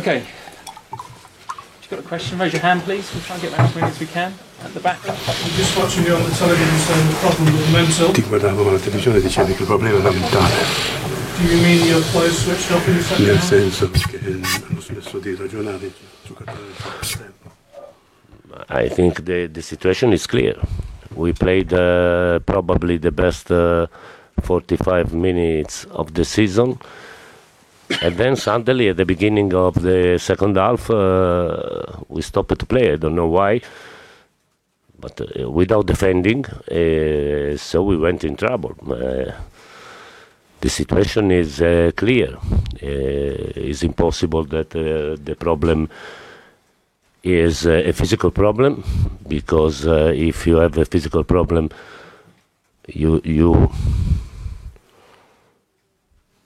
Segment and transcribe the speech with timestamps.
[0.00, 0.24] Okay.
[0.24, 3.12] If you've got a question, raise your hand, please.
[3.12, 4.32] We'll try and get around as many as we can.
[4.64, 4.98] At the back.
[5.06, 5.14] I'm
[5.60, 8.10] just watching you on the television saying the problem was mental.
[8.12, 10.54] Ti guardavo alla televisione dicevi che il problema era mentale,
[11.36, 13.44] Do you mean your players switched off in the second nel half?
[13.44, 15.92] senso che hanno smesso di ragionare i
[16.24, 16.72] giocatori
[17.18, 17.32] del.
[18.70, 20.56] I think the, the situation is clear.
[21.14, 23.86] We played uh, probably the best uh,
[24.42, 26.78] 45 minutes of the season.
[28.02, 32.92] And then suddenly, at the beginning of the second half, uh, we stopped to play.
[32.92, 33.60] I don't know why,
[34.98, 38.74] but uh, without defending, uh, so we went in trouble.
[38.82, 39.32] Uh,
[40.60, 42.36] the situation is uh, clear.
[42.36, 45.88] Uh, it's impossible that the problem
[47.22, 48.82] is a physical problem
[49.28, 51.68] because if you have a physical problem
[52.88, 53.70] you you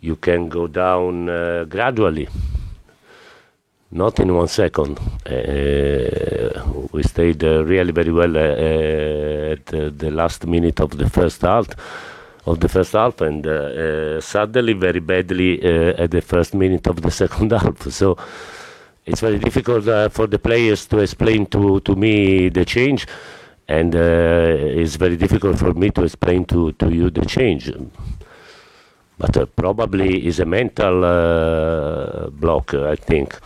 [0.09, 2.29] you can go down uh, gradually.
[3.91, 4.99] Not in one second.
[5.25, 10.91] Uh, we stayed uh, really very well uh, uh, at uh, the last minute of
[10.99, 11.69] the first half
[12.47, 16.87] of the first half and uh, uh, suddenly very badly uh, at the first minute
[16.87, 17.91] of the second half.
[17.91, 18.19] So
[19.07, 23.07] it's very difficult uh, for the players to explain to, to me the change,
[23.69, 27.73] and uh, it's very difficult for me to explain to, to you the change.
[29.25, 33.41] But uh, probably is a mental uh, block, I think.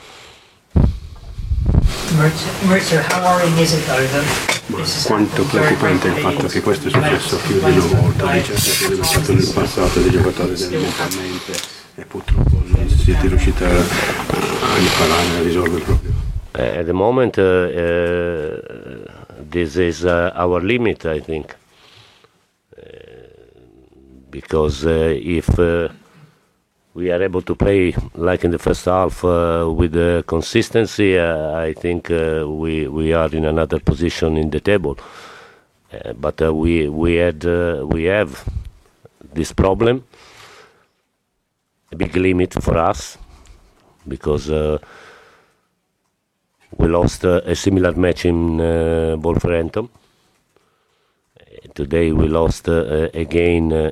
[2.67, 4.27] Maurizio, how worrying is it though that
[4.67, 8.43] Ma quanto preoccupante è il fatto che questo è successo più di una volta, di
[8.43, 11.53] certe cose che è stato nel passato dei giocatori mentalmente
[11.95, 16.17] e purtroppo non siete riusciti a, a imparare a risolvere il problema.
[16.57, 18.61] Uh, at the moment, uh, uh,
[19.49, 21.57] this is uh, our limit, I think.
[24.41, 25.89] Because uh, if uh,
[26.95, 29.95] we are able to play like in the first half uh, with
[30.29, 34.97] consistency, I think we we are in another position in the table.
[36.15, 37.43] But we we had
[37.95, 38.31] we have
[39.35, 40.05] this problem,
[41.91, 43.19] a big limit for us,
[44.07, 44.49] because.
[46.77, 49.89] We lost a similar match in uh, Wolverhampton.
[51.75, 53.91] Today we lost uh, uh, again uh,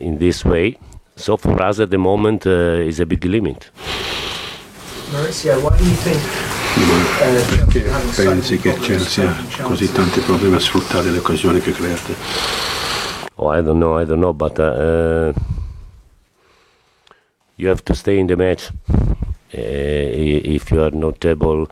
[0.00, 0.78] in this way.
[1.16, 3.70] So for us at the moment uh, is a big limit.
[5.12, 9.62] Maurizio, why do you think Ma uh, perché Chelsea having so pensi che Chelsea ha
[9.62, 12.14] così tanti problemi a sfruttare le occasioni che create?
[13.34, 15.32] Oh, I don't know, I don't know, but uh, uh,
[17.56, 18.70] you have to stay in the match.
[19.52, 21.68] Uh, if you are not able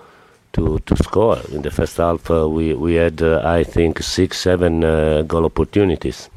[0.52, 4.38] to, to score in the first half, uh, we we had uh, I think six,
[4.40, 6.30] seven uh, goal opportunities.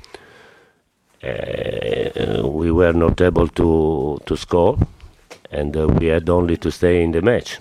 [1.24, 4.78] Uh, we were not able to to score,
[5.52, 7.60] and uh, we had only to stay in the match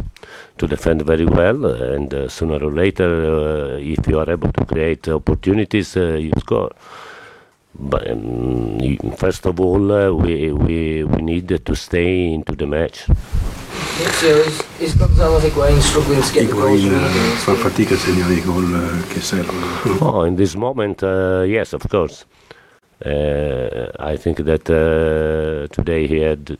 [0.58, 1.66] to defend very well.
[1.66, 6.70] And uh, sooner or later, if you are able to create opportunities, you score.
[7.72, 8.80] But um,
[9.16, 13.06] first of all, we, we we need to stay into the match.
[13.70, 17.38] Maurizio, is, is Gonzalo Higuain struggling to get the goals you Higuain need?
[17.38, 19.66] fa fatica segnare gol che servono.
[20.00, 22.24] Oh, in this moment, uh, yes, of course.
[23.04, 26.58] Uh, I think that uh, today he had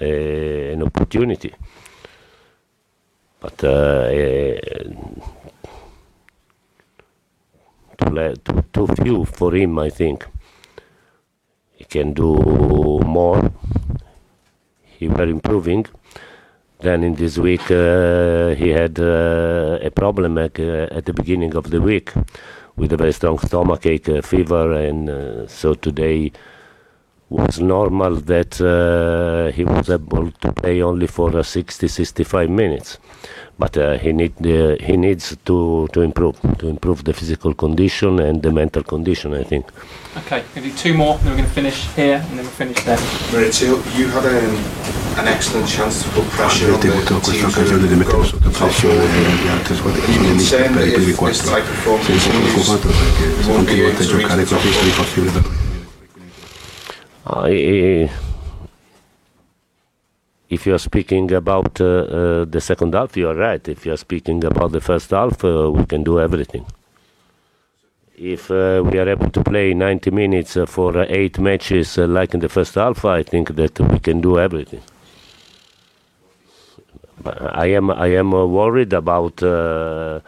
[0.00, 1.52] uh, an opportunity,
[3.40, 4.82] but uh, uh,
[7.96, 9.78] too, too, too few for him.
[9.78, 10.26] I think
[11.76, 13.50] he can do more.
[14.98, 15.86] He were improving.
[16.82, 21.54] Then in this week uh, he had uh, a problem at, uh, at the beginning
[21.54, 22.12] of the week
[22.76, 26.32] with a very strong stomachache, uh, fever, and uh, so today
[27.28, 32.98] was normal that uh, he was able to play only for uh, 60, 65 minutes.
[33.58, 38.18] But uh, he need uh, he needs to, to improve to improve the physical condition
[38.18, 39.34] and the mental condition.
[39.34, 39.66] I think.
[40.16, 42.82] Okay, we're do two more, then we're going to finish here, and then we'll finish
[42.84, 42.96] there.
[43.30, 47.30] Maurizio, you had um, an excellent chance to put pressure on Avete the avuto questa
[47.32, 49.42] teams occasione di mettere sotto top pressione four.
[49.44, 51.50] le altre squadre che You sono can per i primi if this quattro.
[51.52, 54.54] type of form Sei preoccupato perché se won't be continuate a able to giocare the
[54.54, 55.58] così top sei per
[57.22, 58.10] I,
[60.48, 63.68] if you are speaking about uh, uh, the second half, you are right.
[63.68, 66.64] If you are speaking about the first half, uh, we can do everything.
[68.16, 72.06] If uh, we are able to play 90 minutes uh, for uh, eight matches uh,
[72.08, 74.80] like in the first half, I think that we can do everything.
[77.26, 80.20] I am I am uh, worried about uh,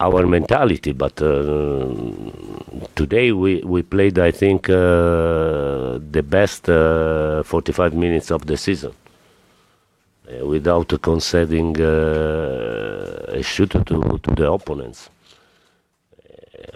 [0.00, 1.88] our mentality, but uh,
[2.94, 8.92] today we, we played, I think, uh, the best uh, 45 minutes of the season.
[10.28, 13.80] uh, without conceding a shoot to,
[14.22, 15.10] to the opponents.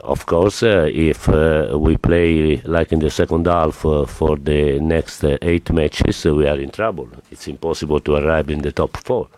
[0.02, 4.78] Of course, uh, if uh, we play like in the second half uh, for the
[4.80, 7.08] next uh, eight matches, uh, we are in trouble.
[7.30, 9.28] It's impossible to arrive in the top four.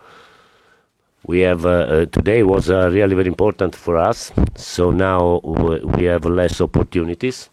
[1.25, 4.33] We have uh, today was really very important for us.
[4.55, 7.49] So now we have less opportunities,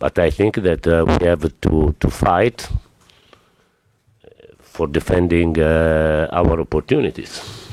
[0.00, 2.68] but I think that we have to to fight
[4.60, 7.67] for defending our opportunities.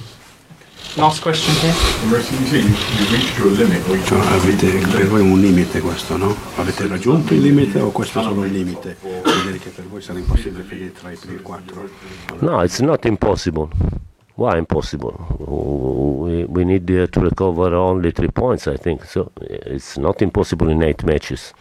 [0.97, 1.73] Last question here.
[2.07, 5.23] Maurizio, you say you, you reached your limit or you Cioè, avete, per voi è
[5.23, 6.33] un limite questo, no?
[6.55, 8.95] Avete raggiunto il limite o questo è solo il limite?
[9.01, 11.89] Vuol dire che per voi sarà impossibile finire tra i primi quattro?
[12.39, 13.67] No, it's not impossible.
[14.35, 15.13] Why impossible?
[15.39, 19.03] We, we need uh, to recover only three points, I think.
[19.03, 21.53] So it's not impossible in eight matches.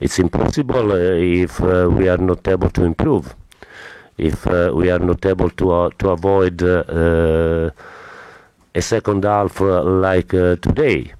[0.00, 3.32] It's impossible uh, if uh, we are not able to improve,
[4.18, 7.70] if uh, we are not able to uh, to avoid uh, uh,
[8.74, 11.12] a second half uh, like uh, today.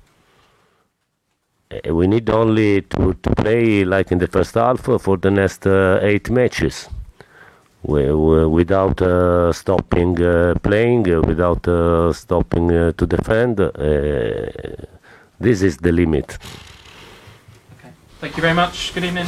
[1.71, 5.67] Uh, We need only to, to play like in the first half for the next
[5.67, 6.89] eight matches
[7.83, 13.57] wi- wi- without uh, stopping uh, playing, without uh, stopping to defend.
[15.41, 16.39] This is the limit.
[17.79, 17.91] Okay.
[18.21, 18.93] Thank you very much.
[18.95, 19.27] Good evening.